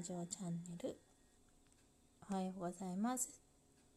[0.00, 0.96] ラジオチャンネル。
[2.30, 3.38] おはようございます。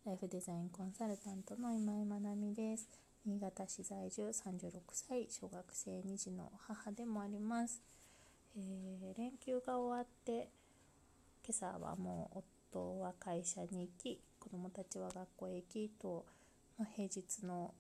[0.06, 2.90] ライフデザインコンサルタントの今井まなみです。
[3.26, 7.81] 新潟市在住36歳小学生2児の母でもあります、
[8.58, 10.49] えー、連休が終わって
[11.47, 12.44] 今朝はもう
[12.74, 16.26] 夫は会社に行き子供たちは学校へ行きと、
[16.77, 17.73] まあ、平日の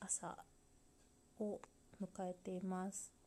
[0.00, 0.36] 朝
[1.38, 1.60] を
[2.02, 3.21] 迎えています。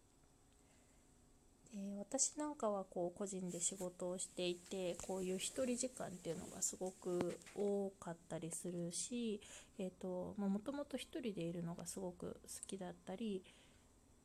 [1.77, 9.41] え、私なんかはこう個人で仕事をしていてこういう一人時間っていうのがすごく多かったりするし
[9.77, 13.43] もともと一人でいるのがすごく好きだったり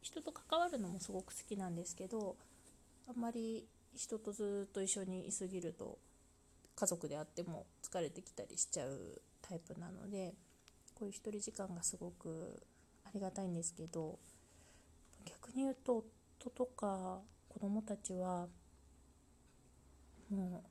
[0.03, 2.37] 人と関わるのもすごく好きなんですけど
[3.09, 5.99] あんまり人とずっと一緒にいすぎると
[6.77, 10.35] 家族であっても疲れてきたりしちゃうタイプなので
[10.95, 12.63] こういう一人時間がすごく
[13.05, 14.19] ありがたいんですけど
[15.25, 16.05] 逆に言うと
[16.41, 17.21] 夫とか
[17.61, 18.47] 子供たちは
[20.31, 20.71] もう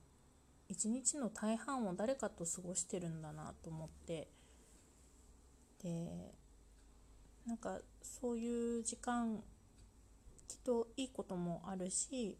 [0.68, 4.26] 一日の大半を誰かと過ごしてるんだなと思って
[5.84, 6.34] で
[7.46, 9.36] なんかそういう時間
[10.48, 12.36] きっといいこともあるし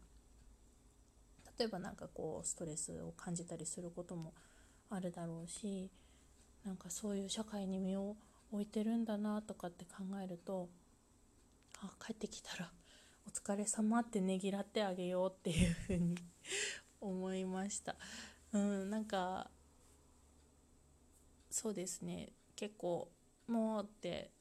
[1.57, 4.33] 例えば何かこうストレスを感じたりすることも
[4.89, 5.89] あるだろうし
[6.65, 8.17] なんかそういう社会に身を
[8.51, 10.67] 置いてるんだなとかって考えると
[11.81, 12.69] あ帰ってきたら
[13.27, 16.15] お疲れ様ってねぎらってあげようっていうふうに
[16.99, 17.95] 思いました。
[18.53, 19.49] うんなんか
[21.49, 22.29] そうですね。
[22.55, 23.09] 結構
[23.47, 24.31] もうって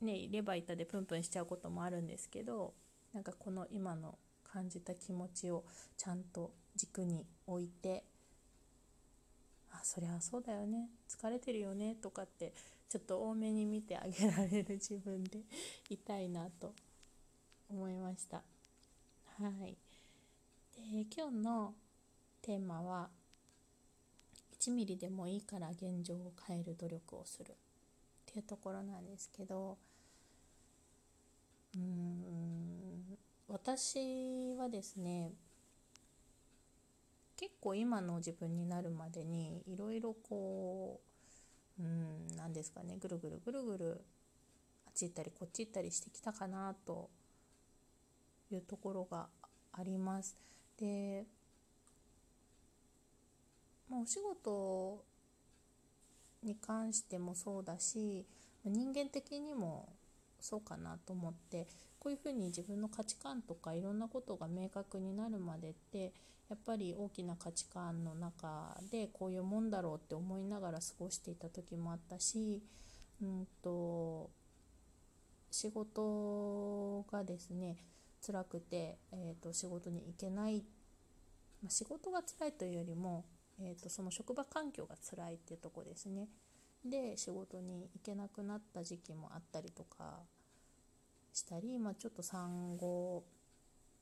[0.00, 2.74] ねいれば板でプンプンしちゃうこともあるんですけど
[3.12, 5.64] なんかこの今の感じた気持ちを
[5.96, 8.04] ちゃんと軸に置いて
[9.72, 10.88] あそりゃそうだよね。
[11.08, 12.52] 疲れてるよねとかって
[12.88, 15.40] ちょっと多めに見てあげられる自分で
[15.88, 16.72] いたいなと
[17.70, 18.42] 思いました。
[19.38, 19.76] はい。
[20.76, 21.74] で今日の
[22.42, 23.08] テーマは
[24.60, 27.54] 1ミリでもいいから現状を変える努力をするっ
[28.26, 29.76] ていうところなんですけど
[31.76, 35.32] うん私はですね
[37.36, 41.00] 結構今の自分になるまでにいろいろこ
[41.78, 44.04] ううん何ですかねぐるぐるぐるぐる
[44.86, 47.10] あっち行ったりこっち行ったりしてきたかなと
[48.54, 49.28] いうところが
[49.72, 50.36] あります。
[50.78, 51.24] で、
[53.88, 55.04] まあ、お仕事
[56.42, 58.26] に関してもそうだし
[58.64, 59.88] 人間的にも
[60.40, 61.66] そうかなと思って
[61.98, 66.12] こういうふうに自分の価値観とかいろんなことが明確になるまでって
[66.50, 72.62] やっぱり大きな価値観の中でこういうもんだろうって思いながら過ごしていた時もあったし、
[73.22, 74.30] うんと
[75.50, 77.76] 仕事がですね
[78.24, 80.64] 辛くて、えーと、仕事に行けない、
[81.62, 83.24] まあ、仕事が辛いというよりも、
[83.60, 86.28] えーと、その職場環境が辛いっていうとこですね。
[86.84, 90.18] で仕事に行けなくなった時期もあったりとか
[91.32, 93.24] したり、まあ、ちょっと産後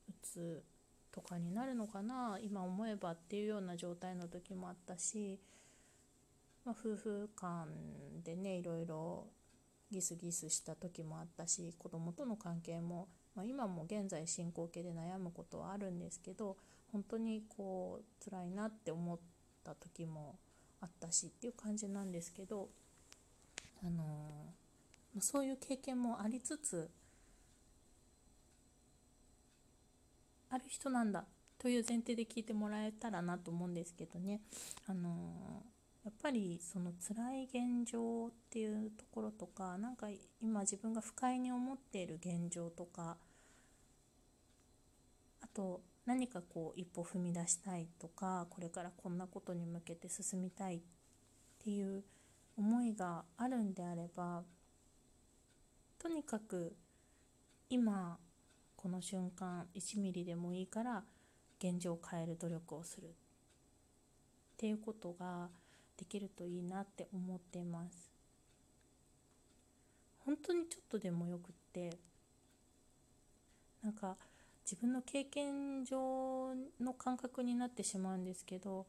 [0.09, 0.65] うつ
[1.12, 5.39] とかになるのかな今思えばっていうような状態の時もあったし、
[6.65, 7.69] まあ、夫婦間
[8.25, 9.27] でねいろいろ
[9.91, 16.56] ギスギスした時もあったし子供との関係もまあ、今も現在進行形で悩むことはあるんですけど
[16.93, 19.19] 本当にこう辛いなって思っ
[19.65, 20.37] た時も
[20.81, 22.69] あったしっていう感じなんですけど、
[23.82, 24.03] あの
[25.15, 26.91] まあ、そういう経験もありつつ
[30.50, 31.25] ある人なんだ
[31.59, 34.41] という前提で聞いてもらえたらなと思うんですけどね、
[34.87, 35.62] あの
[36.05, 40.09] やっぱりその辛い現状っていうところとかなんか
[40.43, 43.17] 今自分が不快に思っている現状とか
[45.41, 50.81] あと何かこう一歩踏み出したいとかこれからこんなことに向けて進みたいっ
[51.65, 52.03] ていう
[52.57, 54.43] 思いがあるんであれば
[56.01, 56.75] とにかく
[57.71, 58.19] 今
[58.75, 61.05] この瞬間1ミリでもいいから
[61.60, 63.09] 現状を変える努力をするっ
[64.57, 65.48] ていうことが
[65.97, 68.10] できるといいなって思ってます。
[70.24, 71.98] 本当にちょっとでもよくって
[73.83, 74.16] なんか
[74.65, 78.86] 自分の経験上の感覚になってしまうんですけど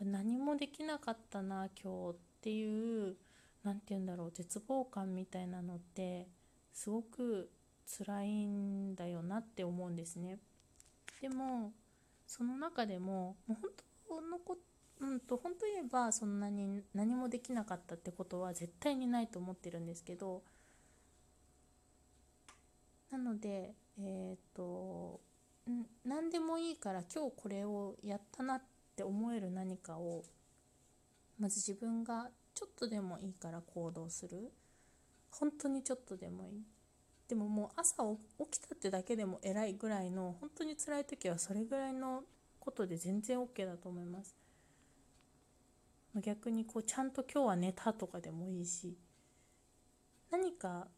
[0.00, 3.16] 何もできなかったな今日っていう
[3.64, 6.28] 何て言うんだろう絶望感みたいなのって
[6.72, 7.50] すごく
[7.98, 10.38] 辛いんだよなって思うんですね。
[11.20, 11.72] でも
[12.26, 13.70] その中でももう本
[14.08, 14.58] 当のこ
[15.00, 20.42] うんと本当言えばそんなに何もできなかったってことは絶対にないと思ってるんですけど
[23.10, 25.20] なのでえっ、ー、と
[26.04, 28.62] 何でもいいから今日これをやったなっ
[28.94, 30.22] て思える何かを
[31.38, 34.50] まず自分がちょっとでもいいから行動する。
[35.30, 36.62] 本当にちょっとでもいい。
[37.28, 38.04] でももう朝
[38.38, 42.22] 起きたってだけでも偉いぐらいの本当に辛い時はそれぐらいの
[42.60, 44.34] ことで全然 OK だと思います。
[46.20, 48.96] 逆にこうちゃんと今日は寝たとかでもいいし
[50.30, 50.88] 何か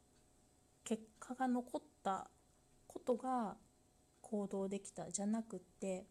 [0.85, 2.31] 結果が残った
[2.87, 3.57] ことが
[4.23, 6.07] 行動できたじゃなくって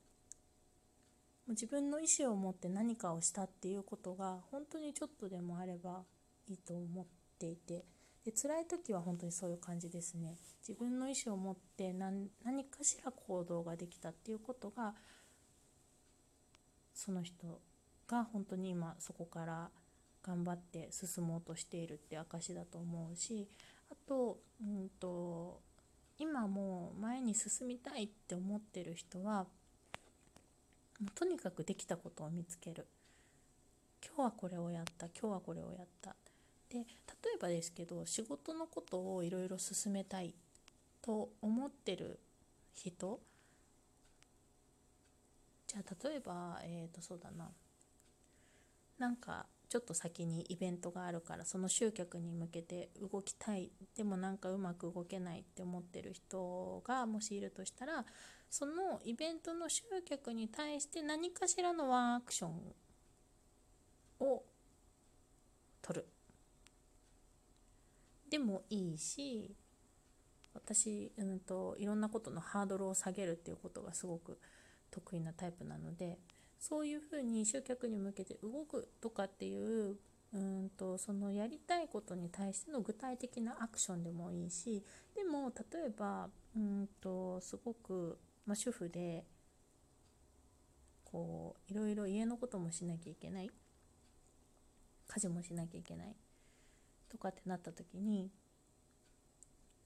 [1.48, 6.04] 自分の意思を持って何かをしたっていうことが本当にちょっとでもあれば
[6.50, 7.06] いいと思っ
[7.40, 7.86] ていて
[8.26, 10.36] で辛い時は本当にそういう感じですね。
[10.68, 14.96] 自分の意思を持って何何かしら行動ができたっていうことが
[16.94, 17.62] その人
[18.08, 19.70] が本当に今そこから
[20.24, 23.48] 頑張って進もうとしているって証だと思うし
[23.90, 25.62] あと,、うんと
[26.20, 29.46] 今もう前に進みたいって思ってる人は
[31.16, 32.88] とにかくできたことを見つける。
[34.04, 36.16] 今日はこれをやった今日はこれをやった。
[36.70, 36.84] で例
[37.36, 40.34] えばですけど仕事のことをいろいろ進めたい
[41.02, 42.20] と思ってる
[42.74, 43.20] 人。
[45.68, 47.52] じゃあ例えばえっ、ー、とそうだな。
[48.98, 58.06] なんかちょっと先にイベントがあるからその集客に向けて動きたいでもなんかうまく動けないって思ってる人がもしいるとしたら
[58.50, 62.52] そのイベントの集客に対して何かしらのワンアクション
[64.20, 64.44] を
[65.82, 66.06] 取る。
[68.30, 69.56] でもいいし
[70.54, 74.40] 私、うんと、いろんなことのハードルを下げるっていうことがすごく
[74.90, 76.18] 得意なタイプなので
[76.60, 79.98] そういうふうに集客に向けて動くとかっていう
[80.34, 84.84] うんとそのやりたいことに対しての具体的なアクションでもいいし
[85.16, 89.24] でも例えばうんとすごく、まあ、主婦で
[91.06, 93.50] こういろいろ家のこともしなきゃいけない。
[95.08, 96.16] 家事もしなきゃいけない。
[97.10, 98.30] とかってなった時に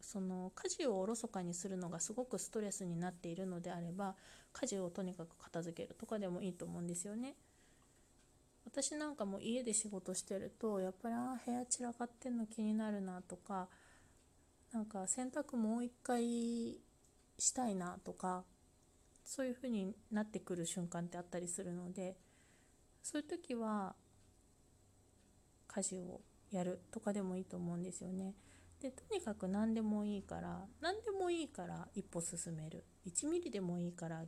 [0.02, 4.16] その家事をおろそかにするのがすごくストレスになっているのであれば
[4.54, 7.36] 家事をとにかく片付けるとかでもいいと思うんですよね。
[8.66, 13.68] 私なんかも家で仕事してるとやっぱりあ部屋散らかってんの気になるなとか
[14.72, 16.78] なんか洗濯もう一回
[17.38, 18.44] したいなとか
[19.26, 22.16] そういう風になってくる瞬間ってあったりするので
[23.04, 23.96] そういう時は
[25.68, 26.22] 家事を
[26.52, 28.34] やるとかでもいいと思うんですよね。
[28.82, 32.84] でとにかく何でもいいから何でもいいから一歩進める。
[33.06, 34.24] 1ミリでもいいから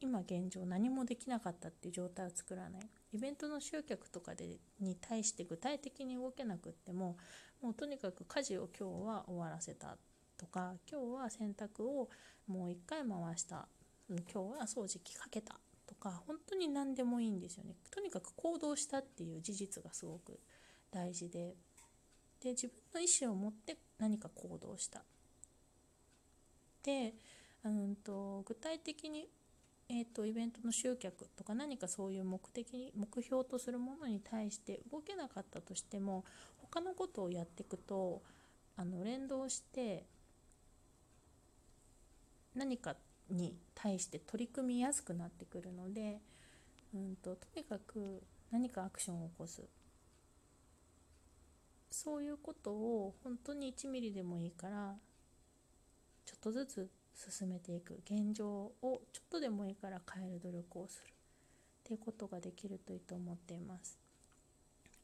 [0.00, 2.88] 今現状何もできなかったっていう状態を作らない。
[3.12, 7.16] イベントの集客とかでに対して具体的に動けなくっても
[7.60, 9.96] もうとにかく家事を今日は終わらせた
[10.36, 12.08] とか今日は洗濯を
[12.46, 13.66] もう一回回した。
[14.08, 17.74] 今日は掃除機かけたとか本当に何でもいいんですよね。
[17.90, 20.38] とにかく行動したっていう事実がすごく
[20.92, 21.56] 大事で。
[22.44, 25.02] で自分の意思を持って何か行動した。
[26.84, 27.14] で
[27.64, 29.26] うんと具体的に、
[29.88, 36.24] えーと、イベントの集客とか何かそういう目的に目標とするものに対して動けなかったとしても
[36.58, 38.20] 他のことをやっていくと
[38.76, 40.04] あの連動して
[42.54, 42.96] 何か
[43.30, 46.20] に対して取り組みやすくなってくるので、
[46.94, 49.62] うんと、とにかく何かアクションを起こす。
[51.94, 54.96] そういうことを本当に1ミリでもいいから
[56.24, 61.14] ちょっとずつ進めていく現状をちょっとでもいいから変える努力をする。
[61.84, 63.98] っていうことができるといいと思っています。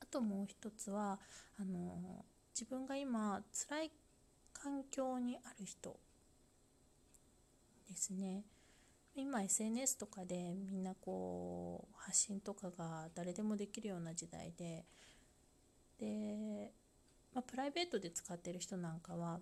[0.00, 1.20] あともう一つは
[1.60, 3.90] あの自分が今辛い
[4.52, 5.96] 環境にある人
[7.88, 8.44] ですね。
[9.14, 14.86] 今 SNS とかでみんなこう発信とかが誰でもできるような時代で
[15.98, 16.72] で
[17.34, 19.38] まあ、プライベートで使ってる人なんかは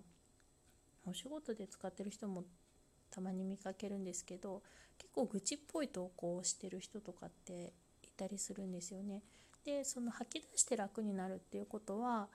[1.05, 2.43] お仕事で使ってる人も
[3.09, 4.61] たまに見かけるんですけど
[4.97, 9.23] 結構愚痴っぽい投稿をしてる人とかっていたりするんですよね。
[9.65, 12.27] でその吐き出して楽になるっていうことは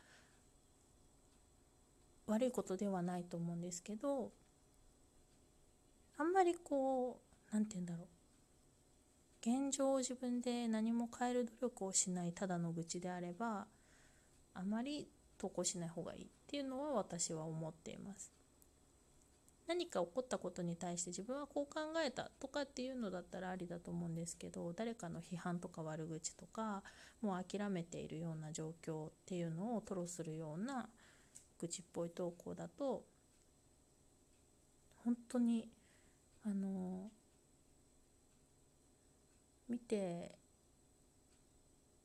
[2.26, 4.30] 悪いことではないと思うんですけど
[6.16, 7.20] あんまりこ
[7.50, 8.06] う何て言うんだろう
[9.40, 13.66] 現状を自分で何も変える努力をしないただの愚痴であれば
[14.54, 15.08] あまり
[15.44, 18.32] 投稿しない方がいいっていうのは私は思っています。
[19.66, 26.82] 何か起こったことに対して自分はこう考えたとかっていうのだったらありだと思うんですけど誰かの批判とか悪口とか
[27.22, 30.88] もう諦めているような状況っていうのを吐露するような
[31.58, 33.04] 愚痴っぽい投稿だと
[35.02, 35.66] 本当に
[36.44, 37.10] あの
[39.66, 40.36] 見て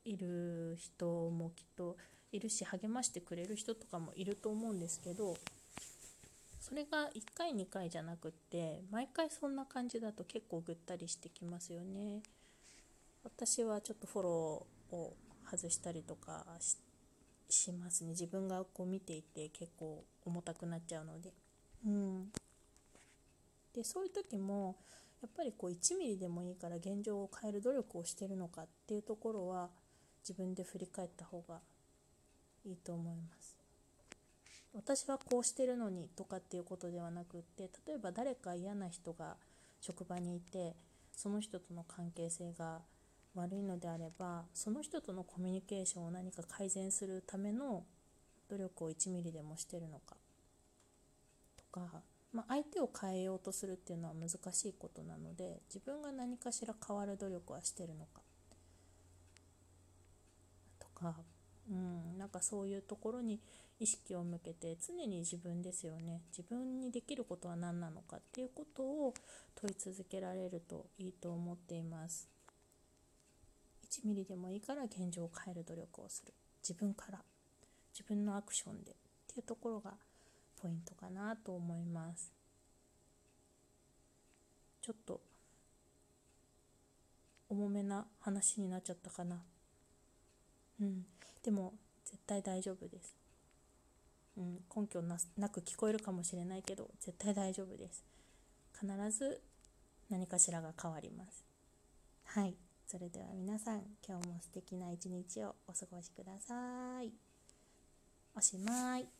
[0.04, 1.96] いる人もきっと
[2.32, 5.36] いるし励ましてくれる人とかもいると思うんですけど
[6.60, 12.22] それが1回2回じゃなくって毎回そんな感じだと結構ぐったりしてきますよね。
[13.24, 15.16] 私はちょっとフォローを
[15.50, 16.44] 外したりとか
[17.48, 18.10] しますね。
[18.10, 21.32] 自分がこう見ていて結構重たくなっちゃうので。
[21.86, 22.32] うん。
[23.74, 24.76] でそういう時も
[25.22, 29.70] やっぱりこう1ミリでもいいから現状を変える努力をしてるのかっていうところは
[30.20, 31.60] 自分で振り返った方が
[32.64, 33.56] いいと思います。
[34.72, 39.36] 私はこうしてるのにとかっていうことではなくって例えば誰か嫌な人が
[39.80, 40.76] 職場にいて
[41.12, 42.80] その人との関係性が
[43.34, 47.84] 悪いのであればその人とのコミュニケーションを何か改善するための
[48.48, 50.16] 努力を1ミリでもしてるのか。
[51.56, 58.22] とか、まあ、相手を変えようとするっていうのは難しいことなので自分が何かしら変わる努力はしてるのか。
[61.00, 61.14] か、
[61.70, 63.40] うん、なんかそういうところに
[63.78, 66.22] 意識を向けて常に自分ですよね。
[66.36, 69.14] 自分にできることは何なのかっていうことを
[69.54, 72.28] 問い続けられるといいと思っています。
[73.88, 76.34] 1ミリでもいいから現状を変える努力をする。
[76.62, 77.20] 自分から。
[77.92, 78.94] 自分のアクションでっ
[79.26, 79.94] ていうところが
[80.62, 82.32] ポイントかなと思います。
[84.80, 85.20] ちょっと
[87.48, 89.42] 重めな話になっちゃったかな。
[90.80, 91.04] うん。
[91.42, 93.16] でも絶対大丈夫です。
[94.36, 95.18] うん、根拠な
[95.48, 98.04] く聞こえるかもしれないけど絶対大丈夫です。
[98.78, 99.40] 必ず
[100.08, 101.44] 何かしらが変わります。
[102.24, 102.54] はい。
[102.86, 107.12] それでは皆さん今日も素敵な一日をお過ごしください。
[108.34, 109.19] おしまい。